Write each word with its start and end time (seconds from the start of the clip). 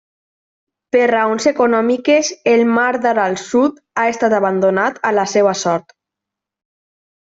Per 0.95 1.01
raons 1.11 1.45
econòmiques, 1.51 2.33
el 2.55 2.65
mar 2.79 2.89
d'Aral 3.05 3.39
Sud 3.45 3.81
ha 4.01 4.09
estat 4.17 4.39
abandonat 4.43 5.03
a 5.13 5.17
la 5.23 5.31
seva 5.39 5.59
sort. 5.65 6.01